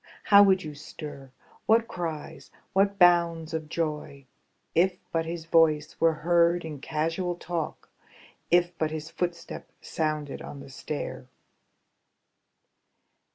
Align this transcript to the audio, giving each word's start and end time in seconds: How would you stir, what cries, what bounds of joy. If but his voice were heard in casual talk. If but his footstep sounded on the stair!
How 0.23 0.41
would 0.41 0.63
you 0.63 0.73
stir, 0.73 1.31
what 1.67 1.87
cries, 1.87 2.49
what 2.73 2.97
bounds 2.97 3.53
of 3.53 3.69
joy. 3.69 4.25
If 4.73 4.97
but 5.11 5.27
his 5.27 5.45
voice 5.45 6.01
were 6.01 6.13
heard 6.25 6.65
in 6.65 6.79
casual 6.81 7.35
talk. 7.35 7.91
If 8.49 8.75
but 8.79 8.89
his 8.89 9.11
footstep 9.11 9.69
sounded 9.79 10.41
on 10.41 10.59
the 10.59 10.71
stair! 10.71 11.27